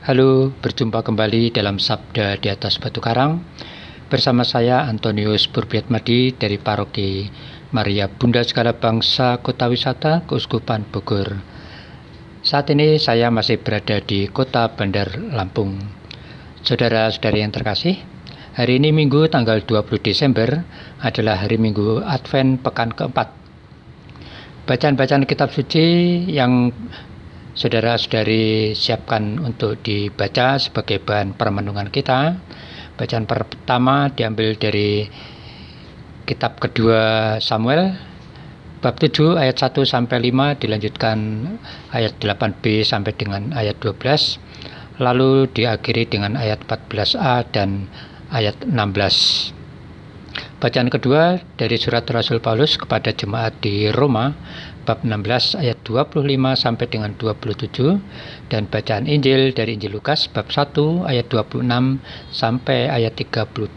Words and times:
Halo, 0.00 0.48
berjumpa 0.64 1.04
kembali 1.04 1.52
dalam 1.52 1.76
Sabda 1.76 2.40
di 2.40 2.48
atas 2.48 2.80
Batu 2.80 3.04
Karang 3.04 3.44
bersama 4.08 4.48
saya 4.48 4.88
Antonius 4.88 5.44
Burbiatmadi 5.44 6.40
dari 6.40 6.56
Paroki 6.56 7.28
Maria 7.68 8.08
Bunda 8.08 8.40
Segala 8.40 8.72
Bangsa 8.72 9.44
Kota 9.44 9.68
Wisata 9.68 10.24
Keuskupan 10.24 10.88
Bogor. 10.88 11.44
Saat 12.40 12.72
ini 12.72 12.96
saya 12.96 13.28
masih 13.28 13.60
berada 13.60 14.00
di 14.00 14.24
Kota 14.32 14.72
Bandar 14.72 15.20
Lampung. 15.36 15.76
Saudara-saudari 16.64 17.44
yang 17.44 17.52
terkasih, 17.52 18.00
hari 18.56 18.80
ini 18.80 18.96
Minggu 18.96 19.28
tanggal 19.28 19.60
20 19.60 20.00
Desember 20.00 20.64
adalah 21.04 21.44
hari 21.44 21.60
Minggu 21.60 22.00
Advent 22.08 22.64
pekan 22.64 22.96
keempat. 22.96 23.36
Bacaan-bacaan 24.64 25.28
kitab 25.28 25.52
suci 25.52 26.24
yang 26.24 26.72
saudara-saudari 27.54 28.76
siapkan 28.76 29.38
untuk 29.42 29.80
dibaca 29.82 30.58
sebagai 30.60 31.02
bahan 31.02 31.34
permenungan 31.34 31.90
kita. 31.90 32.38
Bacaan 32.94 33.24
pertama 33.24 34.12
diambil 34.12 34.54
dari 34.54 35.08
kitab 36.28 36.60
kedua 36.62 37.36
Samuel 37.42 37.96
bab 38.80 38.96
7 38.96 39.36
ayat 39.36 39.60
1 39.60 39.76
sampai 39.84 40.32
5 40.32 40.62
dilanjutkan 40.62 41.18
ayat 41.92 42.16
8b 42.16 42.80
sampai 42.80 43.12
dengan 43.12 43.52
ayat 43.52 43.76
12 43.82 44.40
lalu 45.00 45.48
diakhiri 45.52 46.08
dengan 46.08 46.36
ayat 46.36 46.60
14a 46.64 47.44
dan 47.50 47.88
ayat 48.32 48.56
16. 48.64 49.59
Bacaan 50.60 50.92
kedua 50.92 51.40
dari 51.56 51.80
surat 51.80 52.04
Rasul 52.04 52.38
Paulus 52.44 52.76
kepada 52.76 53.16
jemaat 53.16 53.64
di 53.64 53.88
Roma 53.88 54.36
bab 54.84 55.00
16 55.00 55.56
ayat 55.56 55.80
25 55.88 56.20
sampai 56.52 56.86
dengan 56.86 57.16
27 57.16 58.52
dan 58.52 58.68
bacaan 58.68 59.08
Injil 59.08 59.56
dari 59.56 59.80
Injil 59.80 59.96
Lukas 59.96 60.28
bab 60.28 60.52
1 60.52 61.08
ayat 61.08 61.32
26 61.32 61.64
sampai 62.28 62.92
ayat 62.92 63.16
38. 63.16 63.72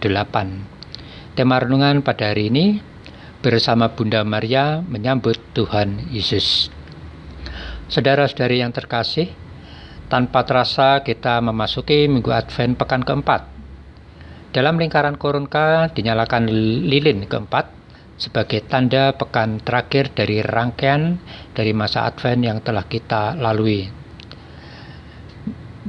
Tema 1.39 1.55
renungan 1.63 2.03
pada 2.03 2.35
hari 2.35 2.51
ini 2.51 2.83
bersama 3.39 3.95
Bunda 3.95 4.27
Maria 4.27 4.83
menyambut 4.83 5.39
Tuhan 5.55 6.11
Yesus. 6.11 6.67
Saudara-saudari 7.87 8.59
yang 8.59 8.75
terkasih, 8.75 9.31
tanpa 10.11 10.43
terasa 10.43 10.99
kita 10.99 11.39
memasuki 11.39 12.11
minggu 12.11 12.27
Advent 12.27 12.75
pekan 12.75 13.07
keempat 13.07 13.52
dalam 14.53 14.77
lingkaran 14.77 15.17
korunka 15.17 15.89
dinyalakan 15.97 16.45
lilin 16.85 17.25
keempat 17.25 17.73
sebagai 18.21 18.61
tanda 18.69 19.17
pekan 19.17 19.57
terakhir 19.57 20.13
dari 20.13 20.45
rangkaian 20.45 21.17
dari 21.57 21.73
masa 21.73 22.05
Advent 22.05 22.45
yang 22.45 22.61
telah 22.61 22.85
kita 22.85 23.33
lalui. 23.33 23.89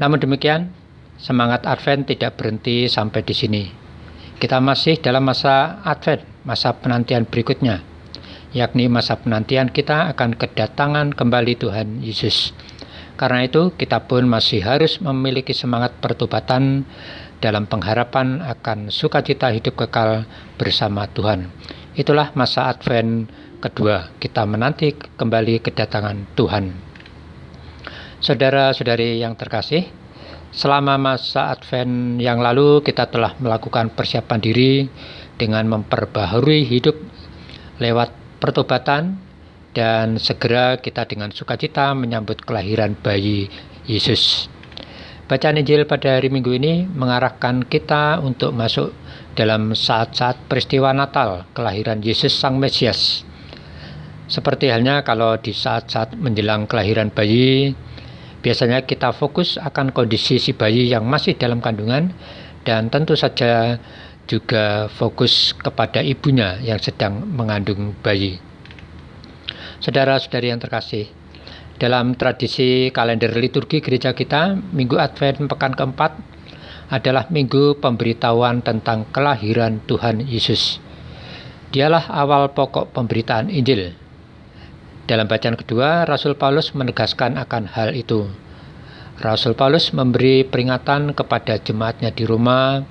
Namun 0.00 0.18
demikian, 0.18 0.72
semangat 1.20 1.68
Advent 1.68 2.08
tidak 2.08 2.40
berhenti 2.40 2.88
sampai 2.88 3.20
di 3.20 3.36
sini. 3.36 3.64
Kita 4.40 4.58
masih 4.58 4.96
dalam 4.98 5.28
masa 5.28 5.84
Advent, 5.84 6.24
masa 6.48 6.72
penantian 6.72 7.28
berikutnya, 7.28 7.84
yakni 8.56 8.88
masa 8.88 9.20
penantian 9.20 9.68
kita 9.68 10.08
akan 10.16 10.34
kedatangan 10.34 11.12
kembali 11.12 11.54
Tuhan 11.60 12.00
Yesus. 12.00 12.56
Karena 13.14 13.46
itu, 13.46 13.70
kita 13.78 14.10
pun 14.10 14.26
masih 14.26 14.66
harus 14.66 14.98
memiliki 14.98 15.54
semangat 15.54 15.94
pertobatan 16.02 16.82
dalam 17.38 17.70
pengharapan 17.70 18.42
akan 18.42 18.90
sukacita 18.90 19.54
hidup 19.54 19.78
kekal 19.86 20.26
bersama 20.58 21.06
Tuhan. 21.06 21.52
Itulah 21.94 22.34
masa 22.34 22.66
Advent 22.72 23.30
kedua, 23.62 24.12
kita 24.18 24.42
menanti 24.44 24.92
kembali 24.92 25.62
kedatangan 25.62 26.36
Tuhan. 26.36 26.64
Saudara-saudari 28.18 29.20
yang 29.20 29.38
terkasih, 29.38 29.86
selama 30.50 30.98
masa 30.98 31.54
Advent 31.54 32.18
yang 32.18 32.42
lalu 32.42 32.84
kita 32.84 33.06
telah 33.08 33.36
melakukan 33.38 33.92
persiapan 33.92 34.40
diri 34.40 34.88
dengan 35.34 35.66
memperbaharui 35.70 36.66
hidup 36.66 36.96
lewat 37.83 38.10
pertobatan 38.39 39.23
dan 39.74 40.23
segera 40.23 40.79
kita 40.79 41.05
dengan 41.05 41.35
sukacita 41.35 41.92
menyambut 41.92 42.46
kelahiran 42.46 42.95
bayi 42.95 43.51
Yesus. 43.85 44.46
Bacaan 45.27 45.58
Injil 45.58 45.89
pada 45.89 46.17
hari 46.20 46.30
Minggu 46.30 46.55
ini 46.55 46.86
mengarahkan 46.86 47.67
kita 47.67 48.23
untuk 48.23 48.55
masuk 48.55 48.95
dalam 49.34 49.74
saat-saat 49.74 50.46
peristiwa 50.46 50.95
Natal, 50.95 51.51
kelahiran 51.57 51.98
Yesus 52.01 52.30
Sang 52.30 52.61
Mesias. 52.61 53.27
Seperti 54.30 54.70
halnya 54.70 55.02
kalau 55.02 55.36
di 55.36 55.52
saat-saat 55.52 56.17
menjelang 56.17 56.70
kelahiran 56.70 57.11
bayi, 57.13 57.74
biasanya 58.40 58.84
kita 58.86 59.11
fokus 59.11 59.57
akan 59.57 59.90
kondisi 59.90 60.39
si 60.39 60.55
bayi 60.55 60.92
yang 60.92 61.05
masih 61.08 61.34
dalam 61.34 61.58
kandungan 61.58 62.14
dan 62.64 62.89
tentu 62.89 63.17
saja 63.17 63.80
juga 64.24 64.89
fokus 64.89 65.52
kepada 65.57 66.01
ibunya 66.01 66.57
yang 66.61 66.80
sedang 66.80 67.24
mengandung 67.29 67.92
bayi. 68.01 68.53
Saudara-saudari 69.83 70.51
yang 70.52 70.62
terkasih, 70.62 71.11
dalam 71.74 72.14
tradisi 72.14 72.95
kalender 72.95 73.35
liturgi 73.35 73.83
gereja 73.83 74.14
kita, 74.14 74.55
Minggu 74.55 74.95
Advent 74.95 75.51
pekan 75.51 75.74
keempat 75.74 76.14
adalah 76.92 77.27
minggu 77.33 77.83
pemberitahuan 77.83 78.63
tentang 78.63 79.08
kelahiran 79.11 79.83
Tuhan 79.89 80.23
Yesus. 80.23 80.79
Dialah 81.74 82.07
awal 82.07 82.55
pokok 82.55 82.95
pemberitaan 82.95 83.51
Injil. 83.51 83.98
Dalam 85.11 85.27
bacaan 85.27 85.58
kedua, 85.58 86.07
Rasul 86.07 86.39
Paulus 86.39 86.70
menegaskan 86.73 87.34
akan 87.36 87.67
hal 87.67 87.92
itu. 87.98 88.30
Rasul 89.18 89.58
Paulus 89.58 89.90
memberi 89.90 90.46
peringatan 90.46 91.13
kepada 91.13 91.58
jemaatnya 91.58 92.14
di 92.14 92.23
Roma 92.23 92.86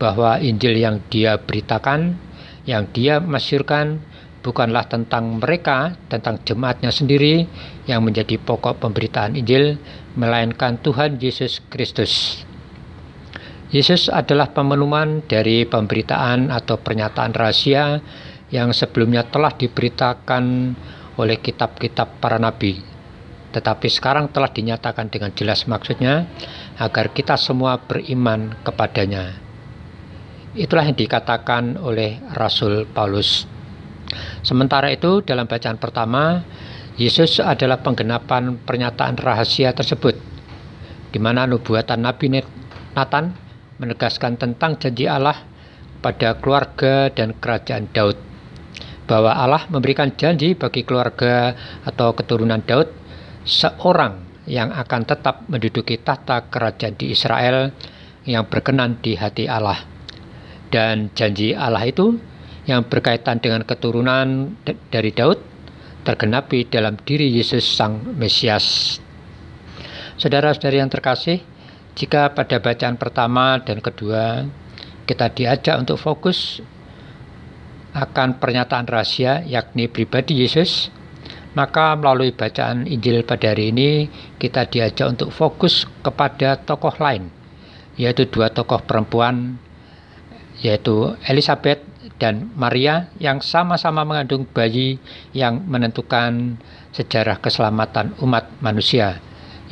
bahwa 0.00 0.40
Injil 0.40 0.80
yang 0.80 1.04
dia 1.12 1.36
beritakan, 1.36 2.16
yang 2.64 2.88
dia 2.90 3.20
masyurkan, 3.20 4.00
bukanlah 4.44 4.84
tentang 4.84 5.40
mereka, 5.40 5.96
tentang 6.12 6.36
jemaatnya 6.44 6.92
sendiri 6.92 7.48
yang 7.88 8.04
menjadi 8.04 8.36
pokok 8.36 8.76
pemberitaan 8.84 9.40
Injil, 9.40 9.80
melainkan 10.20 10.76
Tuhan 10.84 11.16
Yesus 11.16 11.64
Kristus. 11.72 12.44
Yesus 13.72 14.12
adalah 14.12 14.52
pemenuhan 14.52 15.24
dari 15.24 15.64
pemberitaan 15.64 16.52
atau 16.52 16.76
pernyataan 16.78 17.32
rahasia 17.32 18.04
yang 18.52 18.70
sebelumnya 18.70 19.26
telah 19.26 19.50
diberitakan 19.56 20.76
oleh 21.18 21.40
kitab-kitab 21.40 22.20
para 22.20 22.36
nabi, 22.38 22.78
tetapi 23.50 23.88
sekarang 23.90 24.30
telah 24.30 24.52
dinyatakan 24.52 25.10
dengan 25.10 25.32
jelas 25.34 25.66
maksudnya 25.66 26.28
agar 26.78 27.10
kita 27.10 27.34
semua 27.34 27.80
beriman 27.80 28.54
kepadanya. 28.62 29.40
Itulah 30.54 30.86
yang 30.86 30.94
dikatakan 30.94 31.74
oleh 31.82 32.22
Rasul 32.30 32.86
Paulus 32.86 33.53
Sementara 34.42 34.90
itu 34.92 35.22
dalam 35.24 35.48
bacaan 35.48 35.78
pertama, 35.78 36.44
Yesus 36.94 37.42
adalah 37.42 37.82
penggenapan 37.82 38.54
pernyataan 38.62 39.18
rahasia 39.18 39.74
tersebut, 39.74 40.14
di 41.10 41.18
mana 41.18 41.46
nubuatan 41.46 42.02
Nabi 42.06 42.42
Nathan 42.94 43.34
menegaskan 43.82 44.38
tentang 44.38 44.78
janji 44.78 45.10
Allah 45.10 45.34
pada 45.98 46.38
keluarga 46.38 47.10
dan 47.10 47.34
kerajaan 47.34 47.90
Daud, 47.90 48.14
bahwa 49.10 49.34
Allah 49.34 49.66
memberikan 49.66 50.14
janji 50.14 50.54
bagi 50.54 50.86
keluarga 50.86 51.58
atau 51.82 52.14
keturunan 52.14 52.62
Daud 52.62 52.92
seorang 53.42 54.44
yang 54.44 54.70
akan 54.70 55.02
tetap 55.08 55.48
menduduki 55.48 55.98
tahta 55.98 56.46
kerajaan 56.46 56.94
di 56.94 57.10
Israel 57.10 57.72
yang 58.28 58.44
berkenan 58.48 59.00
di 59.00 59.16
hati 59.16 59.48
Allah. 59.48 59.80
Dan 60.68 61.12
janji 61.14 61.54
Allah 61.54 61.84
itu 61.86 62.18
yang 62.64 62.84
berkaitan 62.88 63.40
dengan 63.40 63.64
keturunan 63.64 64.56
dari 64.88 65.12
Daud 65.12 65.40
tergenapi 66.04 66.68
dalam 66.68 67.00
diri 67.00 67.32
Yesus 67.32 67.64
Sang 67.64 68.16
Mesias. 68.16 69.00
Saudara-saudari 70.20 70.78
yang 70.78 70.92
terkasih, 70.92 71.40
jika 71.96 72.36
pada 72.36 72.60
bacaan 72.60 73.00
pertama 73.00 73.58
dan 73.64 73.80
kedua 73.80 74.44
kita 75.08 75.32
diajak 75.32 75.76
untuk 75.80 75.96
fokus 75.96 76.60
akan 77.94 78.42
pernyataan 78.42 78.84
rahasia 78.90 79.46
yakni 79.46 79.86
pribadi 79.86 80.44
Yesus, 80.44 80.90
maka 81.54 81.94
melalui 81.94 82.34
bacaan 82.34 82.84
Injil 82.90 83.22
pada 83.22 83.54
hari 83.54 83.70
ini 83.70 84.10
kita 84.42 84.66
diajak 84.66 85.06
untuk 85.14 85.30
fokus 85.30 85.86
kepada 86.02 86.58
tokoh 86.58 86.94
lain, 86.98 87.30
yaitu 87.94 88.26
dua 88.26 88.50
tokoh 88.50 88.82
perempuan, 88.82 89.56
yaitu 90.58 91.14
Elizabeth 91.30 91.93
dan 92.20 92.52
Maria 92.54 93.08
yang 93.18 93.40
sama-sama 93.40 94.04
mengandung 94.04 94.44
bayi 94.48 95.00
yang 95.32 95.64
menentukan 95.64 96.60
sejarah 96.94 97.40
keselamatan 97.40 98.14
umat 98.22 98.48
manusia, 98.60 99.18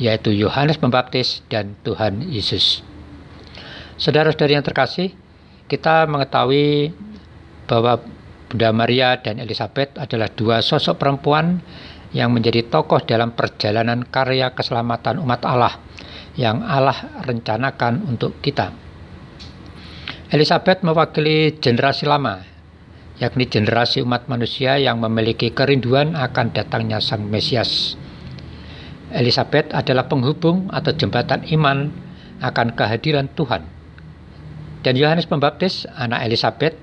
yaitu 0.01 0.33
Yohanes 0.33 0.81
Pembaptis 0.81 1.45
dan 1.47 1.77
Tuhan 1.85 2.25
Yesus. 2.27 2.81
Saudara-saudari 3.95 4.57
yang 4.57 4.65
terkasih, 4.65 5.13
kita 5.69 6.09
mengetahui 6.09 6.91
bahwa 7.69 8.03
Bunda 8.53 8.69
Maria 8.69 9.17
dan 9.17 9.41
Elizabeth 9.41 9.97
adalah 9.97 10.29
dua 10.29 10.61
sosok 10.61 11.01
perempuan 11.01 11.57
yang 12.13 12.29
menjadi 12.29 12.69
tokoh 12.69 13.01
dalam 13.01 13.33
perjalanan 13.33 14.05
karya 14.05 14.53
keselamatan 14.53 15.17
umat 15.25 15.41
Allah 15.41 15.81
yang 16.37 16.61
Allah 16.61 17.25
rencanakan 17.25 18.05
untuk 18.05 18.37
kita. 18.45 18.92
Elizabeth 20.33 20.81
mewakili 20.81 21.61
generasi 21.61 22.09
lama, 22.09 22.41
yakni 23.21 23.45
generasi 23.45 24.01
umat 24.01 24.25
manusia 24.25 24.81
yang 24.81 24.97
memiliki 24.97 25.53
kerinduan 25.53 26.17
akan 26.17 26.49
datangnya 26.49 26.97
Sang 26.97 27.29
Mesias. 27.29 27.93
Elizabeth 29.13 29.69
adalah 29.77 30.09
penghubung 30.09 30.73
atau 30.73 30.89
jembatan 30.89 31.45
iman 31.53 31.93
akan 32.41 32.73
kehadiran 32.73 33.29
Tuhan. 33.37 33.61
Dan 34.81 34.97
Yohanes 34.97 35.29
Pembaptis, 35.29 35.85
anak 35.93 36.25
Elizabeth, 36.25 36.81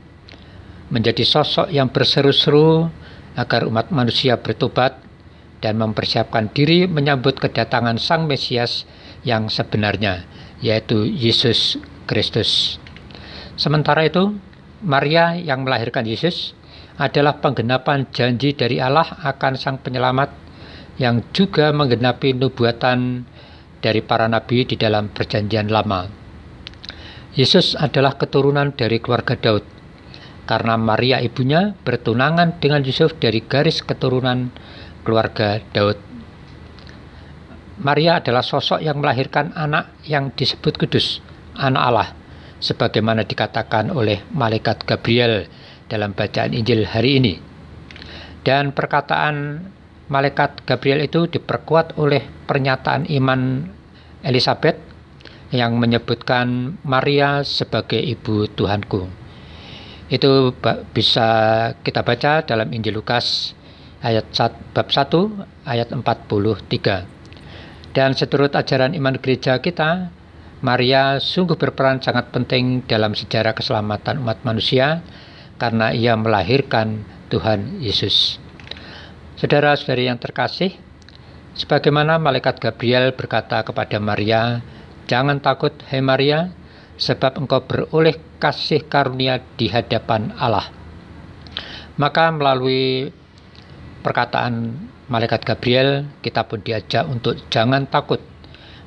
menjadi 0.94 1.26
sosok 1.26 1.75
yang 1.75 1.91
berseru-seru 1.91 2.87
agar 3.35 3.67
umat 3.67 3.91
manusia 3.91 4.38
bertobat 4.38 4.94
dan 5.58 5.75
mempersiapkan 5.75 6.55
diri 6.55 6.87
menyambut 6.87 7.43
kedatangan 7.43 7.99
Sang 7.99 8.31
Mesias 8.31 8.87
yang 9.26 9.50
sebenarnya, 9.50 10.23
yaitu 10.62 11.03
Yesus 11.03 11.82
Kristus. 12.06 12.80
Sementara 13.61 14.09
itu, 14.09 14.41
Maria 14.81 15.37
yang 15.37 15.69
melahirkan 15.69 16.09
Yesus 16.09 16.57
adalah 16.97 17.45
penggenapan 17.45 18.09
janji 18.09 18.57
dari 18.57 18.81
Allah 18.81 19.05
akan 19.21 19.53
Sang 19.61 19.77
Penyelamat 19.77 20.33
yang 20.97 21.21
juga 21.37 21.69
menggenapi 21.69 22.33
nubuatan 22.33 23.29
dari 23.85 24.01
para 24.01 24.33
nabi 24.33 24.65
di 24.65 24.81
dalam 24.81 25.12
Perjanjian 25.12 25.69
Lama. 25.69 26.09
Yesus 27.37 27.77
adalah 27.77 28.17
keturunan 28.17 28.73
dari 28.73 28.97
keluarga 28.97 29.37
Daud, 29.37 29.65
karena 30.49 30.81
Maria 30.81 31.21
ibunya 31.21 31.77
bertunangan 31.85 32.65
dengan 32.65 32.81
Yusuf 32.81 33.13
dari 33.21 33.45
garis 33.45 33.85
keturunan 33.85 34.49
keluarga 35.05 35.61
Daud. 35.77 36.01
Maria 37.81 38.25
adalah 38.25 38.41
sosok 38.41 38.81
yang 38.81 39.05
melahirkan 39.05 39.53
anak 39.53 39.93
yang 40.09 40.33
disebut 40.33 40.81
kudus, 40.81 41.21
anak 41.56 41.85
Allah, 41.85 42.09
sebagaimana 42.61 43.25
dikatakan 43.25 43.91
oleh 43.91 44.23
malaikat 44.31 44.85
Gabriel 44.85 45.49
dalam 45.89 46.12
bacaan 46.12 46.55
Injil 46.55 46.87
hari 46.87 47.19
ini. 47.19 47.35
Dan 48.41 48.73
perkataan 48.73 49.67
malaikat 50.09 50.65
Gabriel 50.65 51.05
itu 51.05 51.27
diperkuat 51.27 51.97
oleh 51.97 52.25
pernyataan 52.47 53.09
iman 53.09 53.67
Elizabeth 54.21 54.77
yang 55.51 55.77
menyebutkan 55.77 56.79
Maria 56.87 57.43
sebagai 57.43 57.99
ibu 57.99 58.47
Tuhanku. 58.47 59.11
Itu 60.11 60.55
bisa 60.95 61.29
kita 61.83 62.03
baca 62.03 62.43
dalam 62.43 62.71
Injil 62.75 62.99
Lukas 62.99 63.55
ayat 64.03 64.27
bab 64.75 64.89
1 64.91 65.67
ayat 65.67 65.89
43. 65.95 67.21
Dan 67.91 68.15
seturut 68.15 68.55
ajaran 68.55 68.95
iman 68.95 69.19
gereja 69.19 69.59
kita, 69.59 70.15
Maria 70.61 71.17
sungguh 71.17 71.57
berperan 71.57 72.05
sangat 72.05 72.29
penting 72.37 72.85
dalam 72.85 73.17
sejarah 73.17 73.57
keselamatan 73.57 74.21
umat 74.21 74.45
manusia 74.45 75.01
karena 75.57 75.97
ia 75.97 76.12
melahirkan 76.21 77.01
Tuhan 77.33 77.81
Yesus. 77.81 78.37
Saudara-saudari 79.41 80.12
yang 80.12 80.21
terkasih, 80.21 80.77
sebagaimana 81.57 82.21
malaikat 82.21 82.61
Gabriel 82.61 83.17
berkata 83.17 83.65
kepada 83.65 83.97
Maria, 83.97 84.61
"Jangan 85.09 85.41
takut, 85.41 85.73
hai 85.89 86.05
Maria, 86.05 86.53
sebab 87.01 87.41
engkau 87.41 87.65
beroleh 87.65 88.21
kasih 88.37 88.85
karunia 88.85 89.41
di 89.56 89.73
hadapan 89.73 90.37
Allah." 90.37 90.69
Maka 91.97 92.29
melalui 92.37 93.09
perkataan 94.05 94.77
malaikat 95.09 95.41
Gabriel, 95.41 96.05
kita 96.21 96.45
pun 96.45 96.61
diajak 96.61 97.09
untuk 97.09 97.37
jangan 97.49 97.89
takut, 97.89 98.21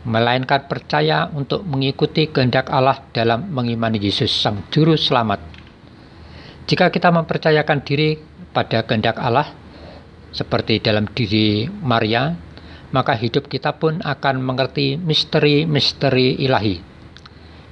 melainkan 0.03 0.67
percaya 0.67 1.31
untuk 1.31 1.63
mengikuti 1.63 2.27
kehendak 2.27 2.67
Allah 2.67 2.99
dalam 3.15 3.47
mengimani 3.55 4.03
Yesus 4.03 4.31
Sang 4.35 4.67
Juru 4.67 4.99
Selamat. 4.99 5.39
Jika 6.67 6.91
kita 6.91 7.11
mempercayakan 7.11 7.79
diri 7.83 8.19
pada 8.51 8.83
kehendak 8.83 9.15
Allah, 9.19 9.51
seperti 10.35 10.83
dalam 10.83 11.07
diri 11.07 11.67
Maria, 11.69 12.35
maka 12.91 13.15
hidup 13.15 13.47
kita 13.47 13.79
pun 13.79 14.03
akan 14.03 14.43
mengerti 14.43 14.99
misteri-misteri 14.99 16.35
ilahi. 16.41 16.81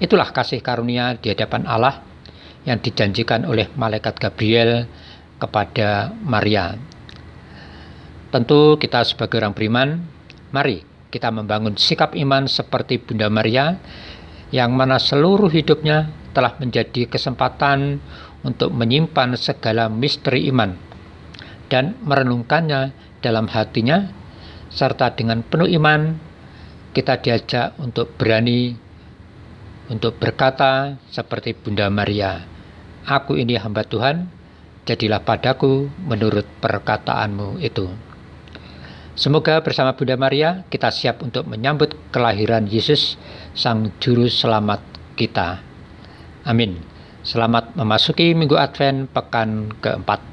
Itulah 0.01 0.31
kasih 0.33 0.63
karunia 0.63 1.19
di 1.19 1.29
hadapan 1.29 1.67
Allah 1.67 2.01
yang 2.65 2.81
dijanjikan 2.81 3.45
oleh 3.45 3.69
malaikat 3.75 4.17
Gabriel 4.17 4.87
kepada 5.37 6.13
Maria. 6.21 6.77
Tentu 8.31 8.79
kita 8.79 9.03
sebagai 9.03 9.43
orang 9.43 9.53
beriman, 9.53 9.89
mari 10.53 10.90
kita 11.11 11.29
membangun 11.29 11.75
sikap 11.75 12.15
iman 12.15 12.47
seperti 12.47 13.03
Bunda 13.03 13.27
Maria 13.27 13.75
yang 14.49 14.71
mana 14.71 14.97
seluruh 14.97 15.51
hidupnya 15.51 16.09
telah 16.31 16.55
menjadi 16.57 17.11
kesempatan 17.11 17.99
untuk 18.41 18.71
menyimpan 18.71 19.35
segala 19.35 19.91
misteri 19.91 20.47
iman 20.49 20.73
dan 21.71 21.95
merenungkannya 22.03 22.91
dalam 23.23 23.47
hatinya, 23.47 24.11
serta 24.67 25.13
dengan 25.15 25.45
penuh 25.45 25.69
iman 25.77 26.15
kita 26.91 27.23
diajak 27.23 27.79
untuk 27.79 28.11
berani 28.19 28.75
untuk 29.87 30.19
berkata 30.19 30.99
seperti 31.11 31.55
Bunda 31.55 31.87
Maria, 31.87 32.43
Aku 33.07 33.35
ini 33.35 33.59
hamba 33.59 33.83
Tuhan, 33.83 34.27
jadilah 34.87 35.23
padaku 35.23 35.87
menurut 36.03 36.47
perkataanmu 36.59 37.59
itu. 37.59 38.10
Semoga 39.11 39.59
bersama 39.59 39.91
Bunda 39.91 40.15
Maria 40.15 40.63
kita 40.71 40.87
siap 40.87 41.19
untuk 41.19 41.43
menyambut 41.43 41.91
kelahiran 42.15 42.63
Yesus, 42.63 43.19
Sang 43.51 43.91
Juru 43.99 44.31
Selamat 44.31 44.79
kita. 45.19 45.59
Amin. 46.47 46.79
Selamat 47.21 47.75
memasuki 47.75 48.31
Minggu 48.31 48.55
Advent 48.55 49.11
pekan 49.11 49.67
keempat. 49.83 50.30